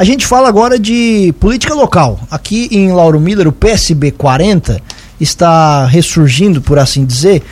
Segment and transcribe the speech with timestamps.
[0.00, 2.18] A gente fala agora de política local.
[2.30, 4.80] Aqui em Lauro Miller, o PSB 40
[5.20, 7.42] está ressurgindo, por assim dizer,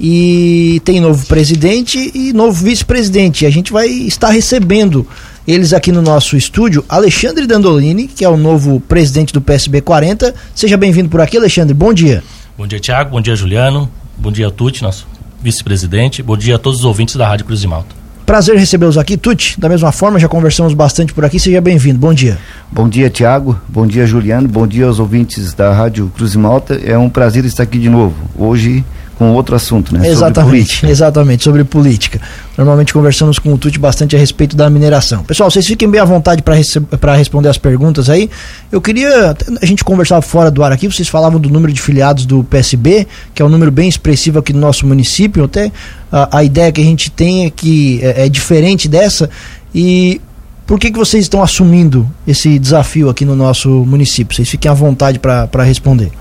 [0.00, 3.44] e tem novo presidente e novo vice-presidente.
[3.44, 5.06] A gente vai estar recebendo
[5.46, 6.82] eles aqui no nosso estúdio.
[6.88, 10.34] Alexandre Dandolini, que é o novo presidente do PSB 40.
[10.54, 11.74] Seja bem-vindo por aqui, Alexandre.
[11.74, 12.24] Bom dia.
[12.56, 13.10] Bom dia, Tiago.
[13.10, 13.86] Bom dia, Juliano.
[14.16, 15.06] Bom dia, Tuti, nosso
[15.42, 16.22] vice-presidente.
[16.22, 17.97] Bom dia a todos os ouvintes da Rádio Cruz de Malta.
[18.28, 19.58] Prazer recebê-los aqui, Tuti.
[19.58, 21.40] Da mesma forma, já conversamos bastante por aqui.
[21.40, 21.98] Seja bem-vindo.
[21.98, 22.36] Bom dia.
[22.70, 23.58] Bom dia, Tiago.
[23.66, 24.46] Bom dia, Juliano.
[24.46, 26.74] Bom dia aos ouvintes da Rádio Cruz de Malta.
[26.74, 28.14] É um prazer estar aqui de novo.
[28.36, 28.84] Hoje
[29.18, 30.08] com outro assunto, né?
[30.08, 32.20] Exatamente, sobre exatamente, sobre política.
[32.56, 35.24] Normalmente conversamos com o Tuti bastante a respeito da mineração.
[35.24, 38.30] Pessoal, vocês fiquem bem à vontade para responder as perguntas aí.
[38.70, 42.24] Eu queria, a gente conversava fora do ar aqui, vocês falavam do número de filiados
[42.24, 45.72] do PSB, que é um número bem expressivo aqui no nosso município, até
[46.12, 49.28] a, a ideia que a gente tem é que é, é diferente dessa
[49.74, 50.20] e
[50.64, 54.36] por que, que vocês estão assumindo esse desafio aqui no nosso município?
[54.36, 56.12] Vocês fiquem à vontade para responder.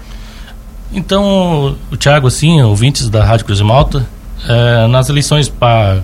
[0.92, 4.08] Então, o Thiago, assim, ouvintes da Rádio Cruz Malta,
[4.48, 6.02] é, nas eleições para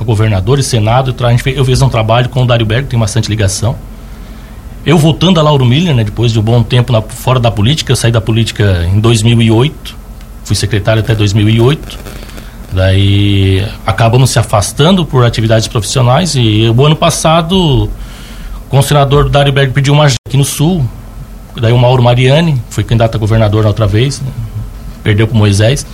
[0.00, 1.14] governador e senado,
[1.46, 3.76] eu fiz um trabalho com o Dário Berg, tem bastante ligação.
[4.86, 7.92] Eu voltando a Lauro Miller, né, depois de um bom tempo na, fora da política,
[7.92, 9.96] eu saí da política em 2008,
[10.44, 11.98] fui secretário até 2008.
[12.72, 17.90] Daí acabamos se afastando por atividades profissionais e o ano passado,
[18.70, 20.86] o senador Dário Berg pediu uma aqui no Sul,
[21.60, 24.28] Daí o Mauro Mariani, foi candidato a governador na outra vez, né?
[25.02, 25.86] perdeu para Moisés.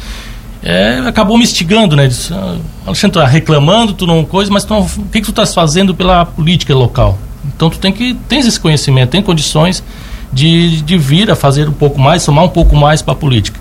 [0.62, 2.06] É, acabou me instigando, né?
[2.06, 5.94] Disse, ah, Alexandre, tá reclamando, tu não coisa, mas o que, que tu estás fazendo
[5.94, 7.18] pela política local?
[7.44, 9.84] Então tu tem que tens esse conhecimento, tem condições
[10.32, 13.60] de, de vir a fazer um pouco mais, somar um pouco mais para a política.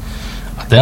[0.58, 0.78] Até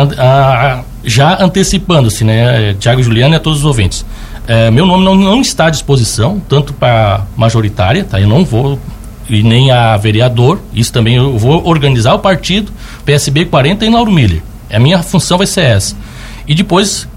[1.03, 4.05] já antecipando-se, né, Tiago Juliano e a todos os ouvintes.
[4.47, 8.19] É, meu nome não, não está à disposição, tanto para majoritária, tá?
[8.19, 8.79] Eu não vou
[9.33, 10.59] e nem a vereador.
[10.73, 12.71] Isso também eu vou organizar o partido
[13.05, 14.41] PSB 40 em Lauro Miller.
[14.71, 15.95] A minha função vai ser essa.
[16.47, 17.07] E depois,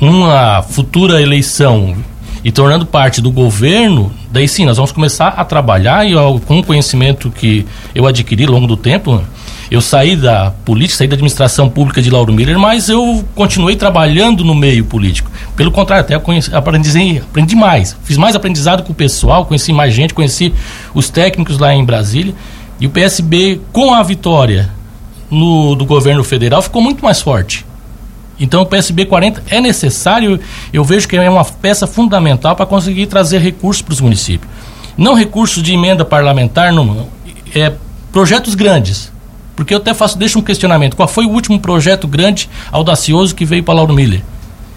[0.00, 1.96] uma futura eleição
[2.44, 6.12] e tornando parte do governo, daí sim, nós vamos começar a trabalhar e
[6.46, 9.22] com o conhecimento que eu adquiri ao longo do tempo,
[9.74, 14.44] eu saí da política, saí da administração pública de Lauro Miller, mas eu continuei trabalhando
[14.44, 15.28] no meio político.
[15.56, 17.96] Pelo contrário, até conheci, aprendi, aprendi mais.
[18.04, 20.54] Fiz mais aprendizado com o pessoal, conheci mais gente, conheci
[20.94, 22.32] os técnicos lá em Brasília.
[22.78, 24.70] E o PSB, com a vitória
[25.28, 27.66] no, do governo federal, ficou muito mais forte.
[28.38, 30.38] Então o PSB 40 é necessário,
[30.72, 34.48] eu vejo que é uma peça fundamental para conseguir trazer recursos para os municípios.
[34.96, 37.08] Não recursos de emenda parlamentar, não,
[37.52, 37.72] é
[38.12, 39.12] projetos grandes.
[39.56, 40.96] Porque eu até faço, deixo um questionamento.
[40.96, 44.22] Qual foi o último projeto grande, audacioso que veio para Lauro Miller?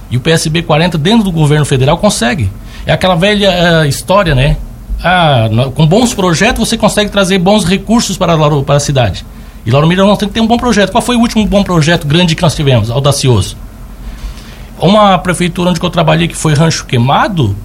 [0.10, 2.50] E o PSB 40 dentro do governo federal consegue.
[2.86, 4.58] É aquela velha uh, história, né?
[5.04, 9.26] Ah, com bons projetos você consegue trazer bons recursos para, Lauro, para a cidade.
[9.66, 10.92] E Lauro Miller não tem que ter um bom projeto.
[10.92, 13.58] Qual foi o último bom projeto grande que nós tivemos, audacioso?
[14.80, 17.56] Uma prefeitura onde eu trabalhei que foi Rancho Queimado,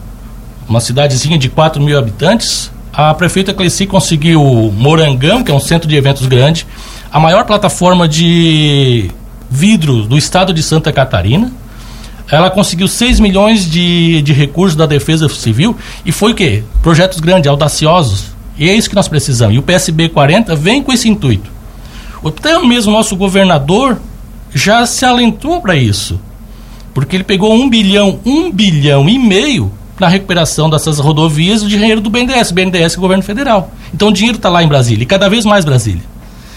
[0.68, 4.42] uma cidadezinha de 4 mil habitantes, a prefeita Cleci conseguiu
[4.76, 6.66] Morangão, que é um centro de eventos grande,
[7.10, 9.10] a maior plataforma de
[9.50, 11.50] vidro do estado de Santa Catarina.
[12.30, 16.62] Ela conseguiu 6 milhões de, de recursos da Defesa Civil e foi o quê?
[16.82, 18.26] Projetos grandes, audaciosos.
[18.58, 19.54] E é isso que nós precisamos.
[19.54, 21.50] E o PSB 40 vem com esse intuito.
[22.24, 24.00] Até mesmo nosso governador
[24.54, 26.20] já se alentou para isso.
[26.94, 32.00] Porque ele pegou um bilhão, um bilhão e meio na recuperação dessas rodovias o dinheiro
[32.00, 33.72] do BNDES, BNDES é o governo federal.
[33.94, 36.02] Então o dinheiro está lá em Brasília, e cada vez mais Brasília.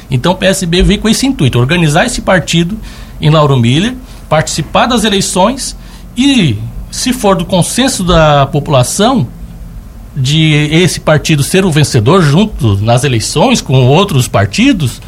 [0.10, 2.78] Então o PSB veio com esse intuito, organizar esse partido
[3.20, 3.96] em Lauro Miller,
[4.30, 5.76] participar das eleições
[6.18, 6.58] e,
[6.92, 9.28] se for do consenso da população,
[10.16, 15.02] de esse partido ser o vencedor junto nas eleições com outros partidos,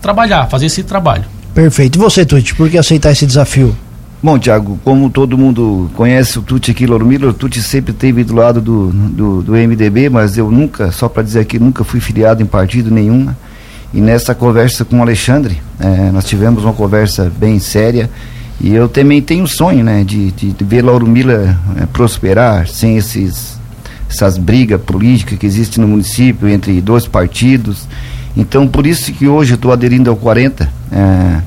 [0.00, 1.24] trabalhar, fazer esse trabalho.
[1.54, 1.96] Perfeito.
[1.96, 3.76] E você, Tuti, por que aceitar esse desafio?
[4.22, 8.24] Bom, Tiago, como todo mundo conhece o Tuti aqui, Lauro Miller, o Tuti sempre esteve
[8.24, 12.00] do lado do, do, do MDB, mas eu nunca, só para dizer aqui, nunca fui
[12.00, 13.28] filiado em partido nenhum.
[13.92, 18.10] E nessa conversa com o Alexandre, é, nós tivemos uma conversa bem séria.
[18.58, 22.96] E eu também tenho um sonho, né, de, de, de ver Lauro é, prosperar sem
[22.96, 23.58] esses,
[24.08, 27.86] essas brigas políticas que existem no município entre dois partidos.
[28.34, 31.42] Então, por isso que hoje eu estou aderindo ao 40, é,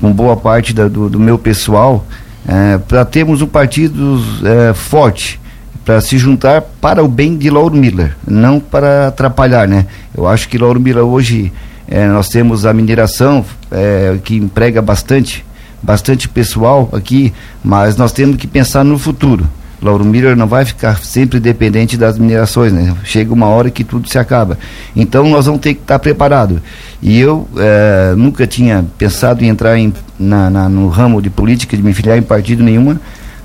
[0.00, 2.06] com boa parte da, do, do, meu pessoal,
[2.48, 5.40] é, para termos um partido é, forte,
[5.84, 9.86] para se juntar para o bem de Lauro Miller, não para atrapalhar, né?
[10.16, 11.52] Eu acho que Lauro Miller hoje
[11.88, 15.44] é, nós temos a mineração é, que emprega bastante,
[15.82, 17.32] bastante pessoal aqui,
[17.62, 19.48] mas nós temos que pensar no futuro.
[19.82, 22.94] Lauro Miller não vai ficar sempre dependente das minerações, né?
[23.02, 24.58] Chega uma hora que tudo se acaba.
[24.94, 26.58] Então nós vamos ter que estar preparados.
[27.02, 31.76] E eu eh, nunca tinha pensado em entrar em, na, na, no ramo de política,
[31.76, 33.00] de me filiar em partido nenhuma,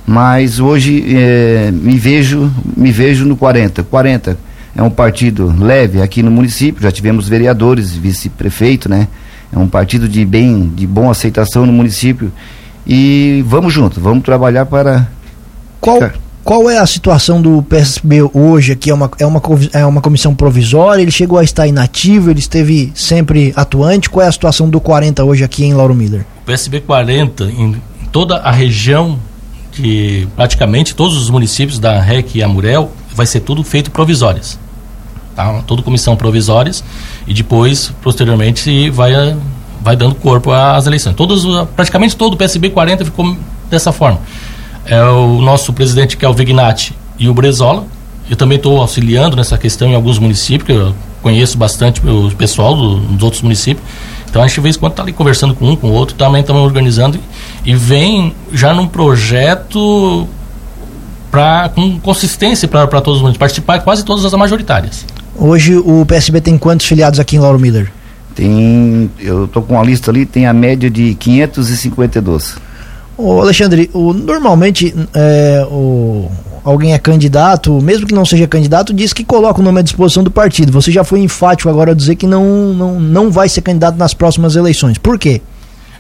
[0.06, 3.84] mas hoje eh, me vejo me vejo no 40.
[3.84, 4.38] 40
[4.76, 9.08] é um partido leve aqui no município, já tivemos vereadores, vice-prefeito, né?
[9.54, 12.30] É um partido de bem, de boa aceitação no município.
[12.86, 15.08] E vamos junto, vamos trabalhar para
[15.80, 15.98] qual.
[16.46, 18.92] Qual é a situação do PSB hoje aqui?
[18.92, 19.42] É uma, é, uma,
[19.74, 21.02] é uma comissão provisória?
[21.02, 22.30] Ele chegou a estar inativo?
[22.30, 24.12] Ele esteve sempre atuante?
[24.12, 26.24] Qual é a situação do 40 hoje aqui em Lauro Miller?
[26.44, 27.82] O PSB 40, em
[28.12, 29.18] toda a região,
[29.74, 34.60] de praticamente todos os municípios da REC e Amurel, vai ser tudo feito provisórias.
[35.36, 35.64] Tá?
[35.66, 36.84] Tudo comissão provisórias
[37.26, 39.14] e depois, posteriormente, vai,
[39.82, 41.16] vai dando corpo às eleições.
[41.16, 41.44] Todos,
[41.76, 43.36] praticamente todo o PSB 40 ficou
[43.68, 44.22] dessa forma
[44.86, 47.86] é o nosso presidente que é o Vignati e o Brezola.
[48.30, 52.76] Eu também estou auxiliando nessa questão em alguns municípios, que eu conheço bastante o pessoal
[52.76, 53.86] do, dos outros municípios.
[54.30, 56.16] Então a gente, de vez em quando, está ali conversando com um, com o outro,
[56.16, 57.20] também estamos organizando
[57.64, 60.28] e vem já num projeto
[61.32, 65.06] pra, com consistência para todos os municípios, participar quase todas as majoritárias.
[65.36, 67.92] Hoje o PSB tem quantos filiados aqui em Lauro Miller?
[68.34, 72.58] Tem, eu estou com a lista ali, tem a média de 552.
[73.18, 76.30] Ô Alexandre, o, normalmente é, o,
[76.64, 80.24] alguém é candidato, mesmo que não seja candidato, diz que coloca o nome à disposição
[80.24, 80.72] do partido.
[80.72, 84.14] Você já foi enfático agora a dizer que não, não, não vai ser candidato nas
[84.14, 84.98] próximas eleições.
[84.98, 85.42] Por quê?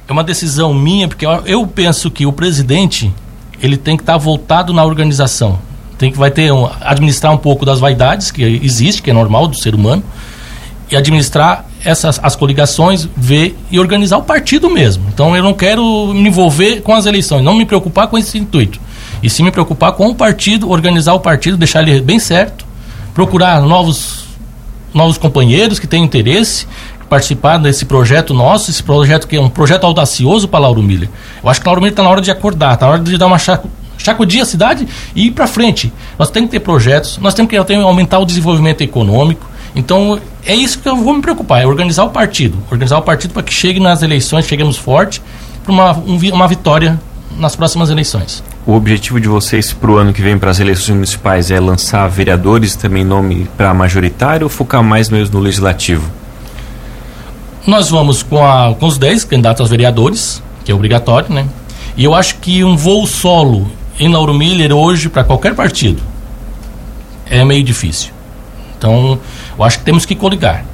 [0.07, 3.12] É uma decisão minha, porque eu penso que o presidente
[3.61, 5.57] ele tem que estar voltado na organização.
[5.97, 9.47] Tem que vai ter um, administrar um pouco das vaidades que existe, que é normal
[9.47, 10.03] do ser humano,
[10.91, 15.05] e administrar essas as coligações, ver e organizar o partido mesmo.
[15.13, 18.79] Então eu não quero me envolver com as eleições, não me preocupar com esse intuito.
[19.23, 22.65] E sim me preocupar com o partido, organizar o partido, deixar ele bem certo,
[23.13, 24.25] procurar novos
[24.93, 26.65] novos companheiros que tenham interesse,
[27.09, 31.09] participar desse projeto nosso, esse projeto que é um projeto audacioso para Lauro Miller.
[31.43, 33.27] Eu acho que Lauro Miller está na hora de acordar, está na hora de dar
[33.27, 35.91] uma chaco, chacodia a cidade e ir para frente.
[36.17, 39.45] Nós temos que ter projetos, nós temos que aumentar o desenvolvimento econômico,
[39.75, 42.57] então, é isso que eu vou me preocupar, é organizar o partido.
[42.72, 45.22] Organizar o partido para que chegue nas eleições, cheguemos forte
[45.63, 47.00] para uma, um, uma vitória
[47.38, 48.42] nas próximas eleições.
[48.66, 52.07] O objetivo de vocês para o ano que vem, para as eleições municipais, é lançar
[52.07, 56.10] vereadores também nome para majoritário ou focar mais mesmo no legislativo?
[57.68, 61.48] Nós vamos com, a, com os 10 candidatos a vereadores, que é obrigatório, né?
[61.98, 63.69] E eu acho que um voo solo
[64.00, 66.01] em Lauro Miller hoje, para qualquer partido,
[67.25, 68.12] é meio difícil.
[68.78, 69.19] Então,
[69.57, 70.66] eu acho que temos que coligar.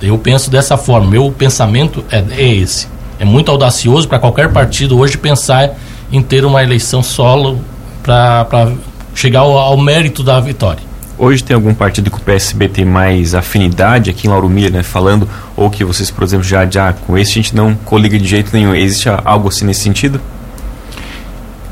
[0.00, 2.88] Eu penso dessa forma, meu pensamento é, é esse.
[3.18, 5.70] É muito audacioso para qualquer partido hoje pensar
[6.10, 7.60] em ter uma eleição solo
[8.02, 8.72] para
[9.14, 10.82] chegar ao, ao, mérito da vitória.
[11.16, 14.82] Hoje tem algum partido que o PSB tem mais afinidade aqui em Lauro Miller, né,
[14.82, 18.26] falando, ou que vocês, por exemplo, já, já com esse a gente não coliga de
[18.26, 18.74] jeito nenhum.
[18.74, 20.20] Existe algo assim nesse sentido?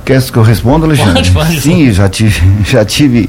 [0.05, 1.15] Quer que eu responda, Alexandre?
[1.15, 1.61] Pode, pode.
[1.61, 3.29] Sim, já tive, já tive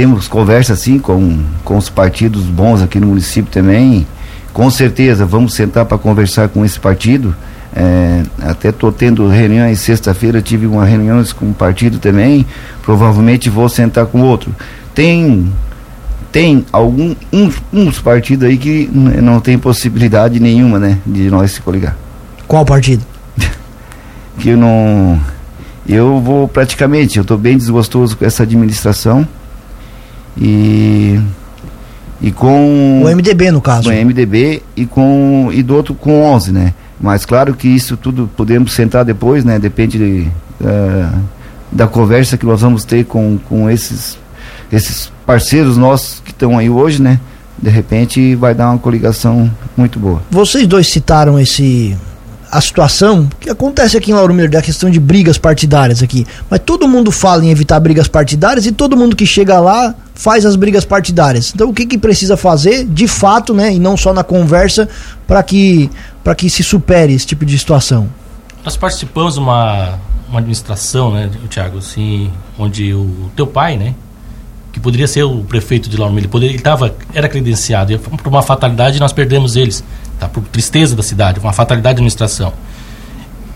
[0.00, 4.06] temos conversa assim com, com os partidos bons aqui no município também.
[4.50, 7.36] Com certeza vamos sentar para conversar com esse partido.
[7.76, 12.46] É, até estou tendo reuniões, sexta-feira tive uma reunião com um partido também,
[12.82, 14.54] provavelmente vou sentar com outro.
[14.94, 15.52] Tem
[16.32, 21.60] tem algum uns, uns partidos aí que não tem possibilidade nenhuma, né, de nós se
[21.60, 21.94] coligar.
[22.48, 23.04] Qual partido?
[24.40, 25.20] que eu não
[25.86, 29.28] eu vou praticamente, eu estou bem desgostoso com essa administração
[30.40, 31.20] e
[32.22, 33.88] e com o MDB no caso.
[33.88, 36.74] Com o MDB e com e do outro com 11, né?
[37.00, 39.58] Mas claro que isso tudo podemos sentar depois, né?
[39.58, 40.28] Depende de,
[40.60, 41.18] uh,
[41.72, 44.18] da conversa que nós vamos ter com, com esses
[44.70, 47.18] esses parceiros nossos que estão aí hoje, né?
[47.58, 50.22] De repente vai dar uma coligação muito boa.
[50.30, 51.96] Vocês dois citaram esse
[52.50, 56.26] a situação que acontece aqui em Lauro Miller, da questão de brigas partidárias aqui.
[56.48, 60.44] Mas todo mundo fala em evitar brigas partidárias e todo mundo que chega lá faz
[60.44, 61.52] as brigas partidárias.
[61.54, 64.88] Então o que, que precisa fazer, de fato, né, e não só na conversa,
[65.26, 65.88] para que,
[66.36, 68.08] que se supere esse tipo de situação?
[68.64, 73.94] Nós participamos de uma, uma administração, né, Tiago, assim, onde o teu pai, né,
[74.72, 78.42] que poderia ser o prefeito de Lauro Miller, ele tava, era credenciado, e por uma
[78.42, 79.82] fatalidade nós perdemos eles
[80.20, 80.28] tá?
[80.28, 82.52] por tristeza da cidade, uma fatalidade de administração.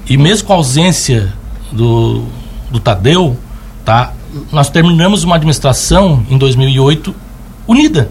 [0.08, 1.32] E mesmo com a ausência
[1.70, 2.24] do,
[2.70, 3.36] do Tadeu,
[3.84, 4.12] tá?
[4.50, 7.14] nós terminamos uma administração em 2008
[7.66, 8.08] unida.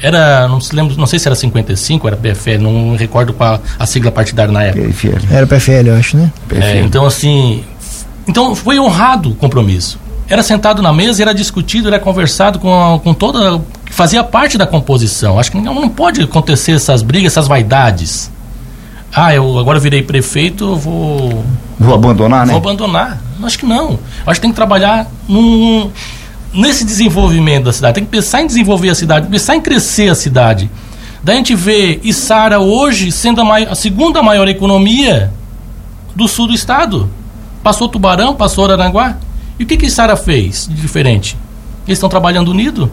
[0.00, 3.60] Era, não se lembro, não sei se era 55, era PFL, não me recordo qual
[3.78, 4.86] a sigla partidária na época.
[4.88, 5.34] PFL.
[5.34, 6.32] Era PFL, eu acho, né?
[6.50, 7.64] É, então assim,
[8.26, 9.98] então foi honrado o compromisso.
[10.28, 13.60] Era sentado na mesa, era discutido, era conversado com, com toda.
[13.90, 15.38] fazia parte da composição.
[15.38, 18.30] Acho que não, não pode acontecer essas brigas, essas vaidades.
[19.14, 21.44] Ah, eu agora virei prefeito, vou.
[21.78, 22.52] Vou abandonar, né?
[22.52, 23.20] Vou abandonar.
[23.42, 23.98] Acho que não.
[24.26, 25.90] Acho que tem que trabalhar num,
[26.52, 27.94] nesse desenvolvimento da cidade.
[27.94, 30.70] Tem que pensar em desenvolver a cidade, pensar em crescer a cidade.
[31.22, 35.30] Daí a gente vê Isara hoje sendo a, a segunda maior economia
[36.14, 37.08] do sul do estado.
[37.62, 39.16] Passou Tubarão, passou Araranguá.
[39.58, 41.36] E o que que Isara fez de diferente?
[41.86, 42.90] Eles estão trabalhando unido?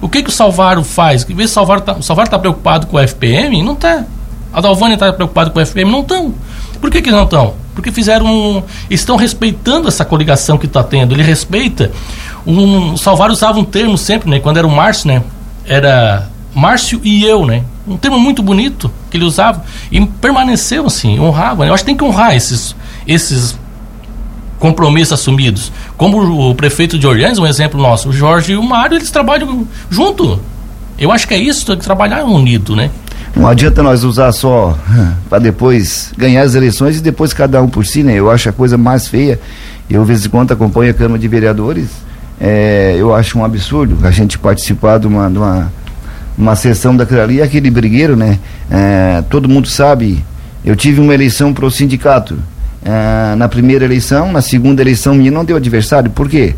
[0.00, 1.22] O que que o Salvaro faz?
[1.22, 3.62] Vê se o Salvaro está tá preocupado com o FPM?
[3.62, 4.04] Não está.
[4.52, 5.90] A Dalvânia está preocupada com o FPM?
[5.90, 6.34] Não estão.
[6.80, 7.54] Por que que não estão?
[7.74, 11.14] Porque fizeram um, estão respeitando essa coligação que está tendo.
[11.14, 11.92] Ele respeita.
[12.44, 14.40] Um, o Salvaro usava um termo sempre, né?
[14.40, 15.22] Quando era o Márcio, né?
[15.64, 17.62] Era Márcio e eu, né?
[17.86, 21.66] Um termo muito bonito que ele usava e permaneceu assim, honrava.
[21.66, 22.74] Eu acho que tem que honrar esses,
[23.06, 23.56] esses
[24.62, 25.72] compromissos assumidos.
[25.96, 29.66] Como o prefeito de Orleans, um exemplo nosso, o Jorge e o Mário, eles trabalham
[29.90, 30.38] junto.
[30.96, 32.88] Eu acho que é isso, tem que trabalhar unido, né?
[33.34, 34.78] Não adianta nós usar só
[35.28, 38.14] para depois ganhar as eleições e depois cada um por si, né?
[38.14, 39.40] Eu acho a coisa mais feia.
[39.90, 41.88] Eu, de vez em quando, acompanho a Câmara de Vereadores.
[42.40, 45.72] É, eu acho um absurdo a gente participar de uma, de uma
[46.38, 48.38] uma sessão daquela ali, aquele brigueiro, né?
[48.70, 50.24] É, todo mundo sabe,
[50.64, 52.38] eu tive uma eleição para o sindicato.
[52.84, 56.10] É, na primeira eleição, na segunda eleição minha não deu adversário.
[56.10, 56.54] Por quê?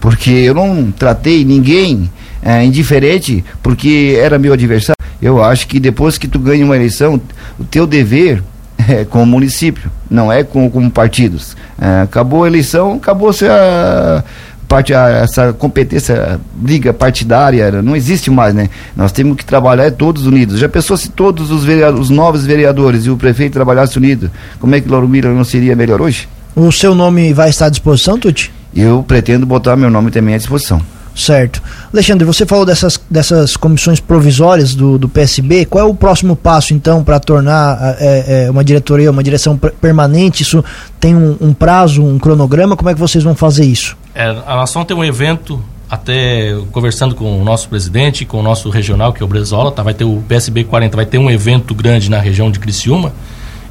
[0.00, 2.10] Porque eu não tratei ninguém
[2.42, 4.96] é, indiferente porque era meu adversário.
[5.20, 7.20] Eu acho que depois que tu ganha uma eleição,
[7.58, 8.42] o teu dever
[8.88, 11.56] é com o município, não é com, com partidos.
[11.80, 14.24] É, acabou a eleição, acabou-se a
[14.70, 18.70] parte, essa competência, briga partidária, não existe mais, né?
[18.94, 20.60] Nós temos que trabalhar todos unidos.
[20.60, 24.30] Já pensou se todos os, vereadores, os novos vereadores e o prefeito trabalhassem unidos?
[24.60, 26.28] Como é que Lauro Mira não seria melhor hoje?
[26.54, 28.52] O seu nome vai estar à disposição, Tuti?
[28.72, 30.80] Eu pretendo botar meu nome também à disposição.
[31.20, 31.62] Certo.
[31.92, 35.66] Alexandre, você falou dessas, dessas comissões provisórias do, do PSB.
[35.66, 40.42] Qual é o próximo passo, então, para tornar é, é, uma diretoria, uma direção permanente?
[40.42, 40.64] Isso
[40.98, 42.74] tem um, um, prazo, um cronograma?
[42.74, 43.98] Como é que vocês vão fazer isso?
[44.14, 48.70] É, a nação tem um evento, até conversando com o nosso presidente, com o nosso
[48.70, 49.82] regional, que é o Brezola, tá?
[49.82, 53.12] vai ter o PSB 40, vai ter um evento grande na região de Criciúma.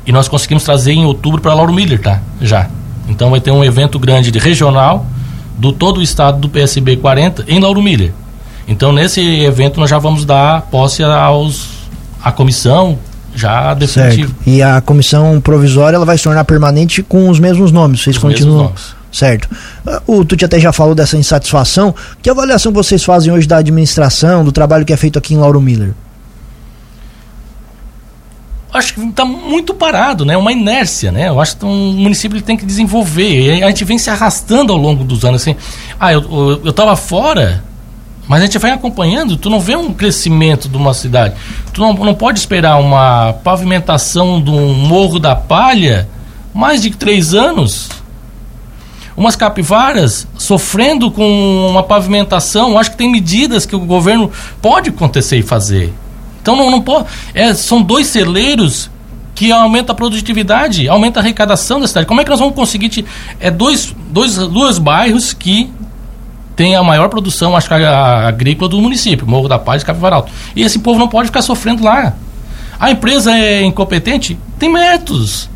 [0.05, 2.21] E nós conseguimos trazer em outubro para Lauro Miller, tá?
[2.39, 2.69] Já.
[3.07, 5.07] Então vai ter um evento grande de regional
[5.59, 8.13] do todo o estado do PSB 40 em Lauro Miller.
[8.67, 11.67] Então, nesse evento, nós já vamos dar posse aos
[12.23, 12.97] à comissão
[13.35, 14.33] já definitiva.
[14.45, 18.01] E a comissão provisória ela vai se tornar permanente com os mesmos nomes.
[18.01, 18.63] Vocês os continuam.
[18.63, 18.95] Nomes.
[19.11, 19.49] Certo.
[20.05, 21.93] O Tuti até já falou dessa insatisfação.
[22.21, 25.59] Que avaliação vocês fazem hoje da administração, do trabalho que é feito aqui em Lauro
[25.59, 25.93] Miller?
[28.79, 30.35] Acho que está muito parado, né?
[30.35, 31.29] Uma inércia, né?
[31.29, 33.63] Eu acho que um município tem que desenvolver.
[33.63, 35.55] A gente vem se arrastando ao longo dos anos assim.
[35.99, 36.21] Ah, eu,
[36.63, 37.63] eu, eu fora,
[38.27, 41.35] mas a gente vai acompanhando, tu não vê um crescimento de uma cidade.
[41.73, 46.07] Tu não, não pode esperar uma pavimentação de um morro da palha
[46.53, 47.89] mais de três anos.
[49.17, 54.31] Umas capivaras sofrendo com uma pavimentação, acho que tem medidas que o governo
[54.61, 55.93] pode acontecer e fazer.
[56.41, 57.07] Então não, não pode.
[57.33, 58.89] É, são dois celeiros
[59.35, 62.05] que aumenta a produtividade, aumenta a arrecadação da cidade.
[62.05, 62.89] Como é que nós vamos conseguir?
[62.89, 63.05] Te,
[63.39, 65.71] é dois, dois, dois bairros que
[66.55, 70.29] tem a maior produção acho que agrícola do município, Morro da Paz e Capivaralto.
[70.53, 72.13] E esse povo não pode ficar sofrendo lá.
[72.77, 74.37] A empresa é incompetente?
[74.57, 75.49] Tem métodos.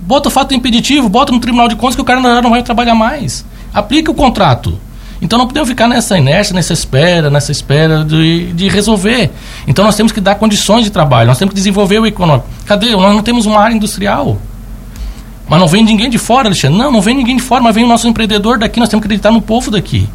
[0.00, 2.96] Bota o fato impeditivo, bota no Tribunal de Contas que o cara não vai trabalhar
[2.96, 3.44] mais.
[3.72, 4.78] Aplica o contrato.
[5.24, 9.30] Então não podemos ficar nessa inércia, nessa espera, nessa espera de, de resolver.
[9.66, 12.46] Então nós temos que dar condições de trabalho, nós temos que desenvolver o econômico.
[12.66, 12.90] Cadê?
[12.90, 14.36] Nós não temos uma área industrial.
[15.48, 16.76] Mas não vem ninguém de fora, Alexandre.
[16.76, 19.06] Não, não vem ninguém de fora, mas vem o nosso empreendedor daqui, nós temos que
[19.06, 20.06] acreditar no povo daqui.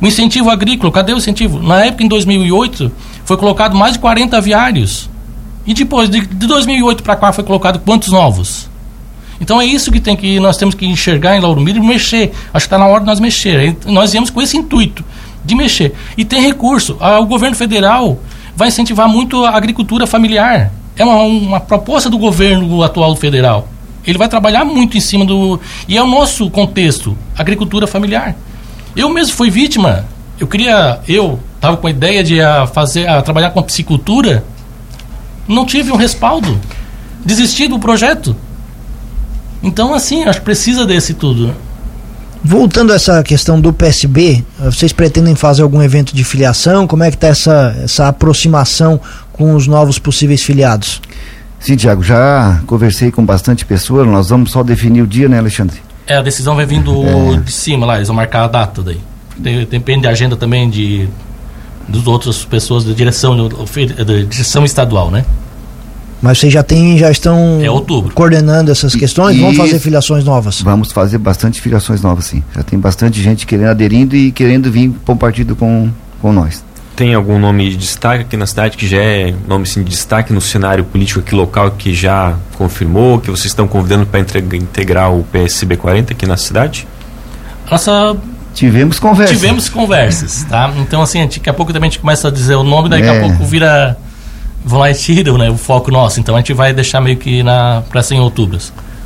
[0.00, 1.60] O incentivo agrícola, cadê o incentivo?
[1.60, 2.92] Na época, em 2008,
[3.24, 5.10] foi colocado mais de 40 aviários.
[5.66, 8.68] E depois, de, de 2008 para cá, foi colocado quantos novos?
[9.40, 12.32] Então é isso que tem que nós temos que enxergar em Lauro Miller e mexer.
[12.52, 13.76] Acho que está na hora de nós mexer.
[13.86, 15.04] Nós viemos com esse intuito
[15.44, 15.94] de mexer.
[16.16, 16.96] E tem recurso.
[17.00, 18.18] Ah, o governo federal
[18.54, 20.72] vai incentivar muito a agricultura familiar.
[20.96, 23.68] É uma, uma proposta do governo atual federal.
[24.06, 25.60] Ele vai trabalhar muito em cima do.
[25.88, 28.36] E é o nosso contexto, agricultura familiar.
[28.94, 30.06] Eu mesmo fui vítima.
[30.38, 31.00] Eu queria.
[31.08, 34.44] Eu estava com a ideia de a ah, fazer, a ah, trabalhar com a piscicultura.
[35.46, 36.58] Não tive um respaldo.
[37.24, 38.36] Desisti do projeto.
[39.66, 41.52] Então, assim, acho que precisa desse tudo.
[42.44, 46.86] Voltando a essa questão do PSB, vocês pretendem fazer algum evento de filiação?
[46.86, 49.00] Como é que está essa, essa aproximação
[49.32, 51.02] com os novos possíveis filiados?
[51.58, 55.78] Sim, Tiago, já conversei com bastante pessoas, nós vamos só definir o dia, né, Alexandre?
[56.06, 57.02] É, a decisão vai vindo
[57.34, 57.38] É.
[57.40, 59.00] de cima lá, eles vão marcar a data daí.
[59.36, 61.08] De- Depende da agenda também de
[61.88, 65.24] dos outras pessoas da direção da direção estadual, né?
[66.26, 68.12] Mas vocês já têm, já estão É outubro.
[68.14, 70.60] coordenando essas E- questões, vão e- fazer filiações novas.
[70.60, 72.42] Vamos fazer bastante filiações novas, sim.
[72.54, 75.88] Já tem bastante gente querendo aderindo e querendo vir para um partido com,
[76.20, 76.64] com nós.
[76.96, 80.32] Tem algum nome de destaque aqui na cidade que já é nome assim, de destaque
[80.32, 85.22] no cenário político aqui local que já confirmou, que vocês estão convidando para integrar o
[85.24, 86.88] PSB 40 aqui na cidade?
[87.70, 88.16] Nossa,
[88.54, 89.34] Tivemos conversa.
[89.34, 90.72] tivemos conversas, tá?
[90.78, 93.18] Então assim, daqui a pouco também a gente começa a dizer o nome, daqui É.
[93.18, 93.96] a pouco vira
[94.66, 96.18] vão lá e tiram, né, o foco nosso.
[96.18, 98.58] Então a gente vai deixar meio que na ser em outubro.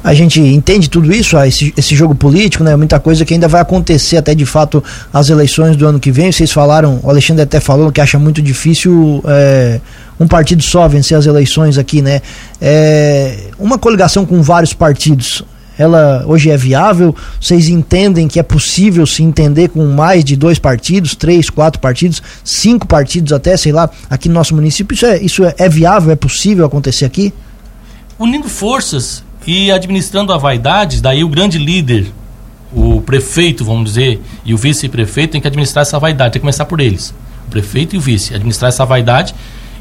[0.03, 2.75] A gente entende tudo isso, ah, esse, esse jogo político, né?
[2.75, 6.33] Muita coisa que ainda vai acontecer até de fato as eleições do ano que vem.
[6.33, 9.79] Vocês falaram, o Alexandre até falou que acha muito difícil é,
[10.19, 12.23] um partido só vencer as eleições aqui, né?
[12.63, 15.43] É, uma coligação com vários partidos,
[15.81, 17.15] ela hoje é viável?
[17.41, 22.23] Vocês entendem que é possível se entender com mais de dois partidos, três, quatro partidos,
[22.45, 24.95] cinco partidos até, sei lá, aqui no nosso município?
[24.95, 26.11] Isso é, isso é, é viável?
[26.11, 27.33] É possível acontecer aqui?
[28.21, 32.13] unindo forças e administrando a vaidade, daí o grande líder,
[32.71, 36.67] o prefeito, vamos dizer, e o vice-prefeito tem que administrar essa vaidade, tem que começar
[36.67, 37.15] por eles.
[37.49, 39.35] O prefeito e o vice, administrar essa vaidade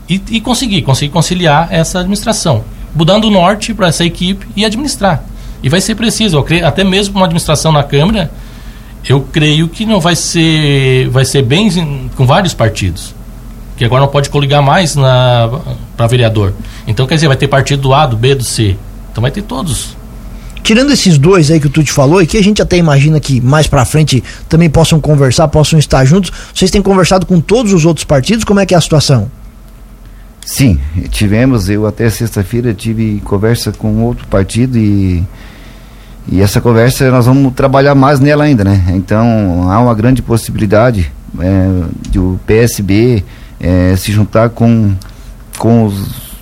[0.08, 2.64] e, e conseguir, conseguir conciliar essa administração.
[2.96, 5.22] Mudando o norte para essa equipe e administrar.
[5.62, 8.32] E vai ser preciso, creio, até mesmo uma administração na Câmara,
[9.08, 13.14] eu creio que não vai ser, vai ser bem em- com vários partidos
[13.78, 14.94] que agora não pode coligar mais
[15.96, 16.54] para vereador.
[16.86, 18.76] Então, quer dizer, vai ter partido do A, do B, do C.
[19.10, 19.96] Então vai ter todos.
[20.62, 23.40] Tirando esses dois aí que o Tuti falou, e que a gente até imagina que
[23.40, 27.86] mais pra frente também possam conversar, possam estar juntos, vocês têm conversado com todos os
[27.86, 28.44] outros partidos?
[28.44, 29.32] Como é que é a situação?
[30.52, 30.80] Sim,
[31.12, 35.24] tivemos, eu até sexta-feira tive conversa com outro partido e,
[36.28, 38.84] e essa conversa nós vamos trabalhar mais nela ainda, né?
[38.96, 43.24] Então há uma grande possibilidade é, de o PSB
[43.60, 44.92] é, se juntar com,
[45.60, 46.40] com os,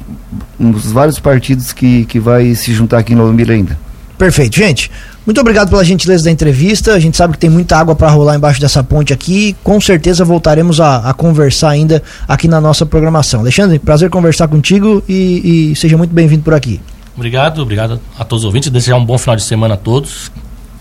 [0.58, 3.78] um vários partidos que, que vai se juntar aqui em Novo Mira ainda.
[4.18, 4.90] Perfeito, gente.
[5.26, 6.94] Muito obrigado pela gentileza da entrevista.
[6.94, 9.56] A gente sabe que tem muita água para rolar embaixo dessa ponte aqui.
[9.64, 13.42] Com certeza voltaremos a, a conversar ainda aqui na nossa programação.
[13.42, 16.80] Alexandre, prazer conversar contigo e, e seja muito bem-vindo por aqui.
[17.16, 18.70] Obrigado, obrigado a todos os ouvintes.
[18.70, 20.32] Desejar um bom final de semana a todos.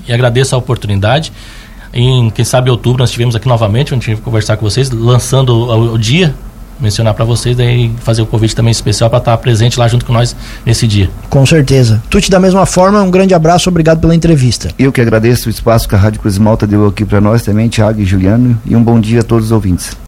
[0.06, 1.32] E agradeço a oportunidade.
[1.92, 5.50] Em, quem sabe, outubro, nós estivemos aqui novamente, onde gente vai conversar com vocês, lançando
[5.50, 6.34] o, o dia,
[6.80, 10.12] mencionar para vocês, daí fazer o convite também especial para estar presente lá junto com
[10.12, 11.10] nós nesse dia.
[11.30, 12.02] Com certeza.
[12.10, 14.70] Tuti, da mesma forma, um grande abraço, obrigado pela entrevista.
[14.78, 17.68] Eu que agradeço o espaço que a Rádio Cruz Malta deu aqui para nós também,
[17.68, 19.96] Thiago e Juliano, e um bom dia a todos os ouvintes.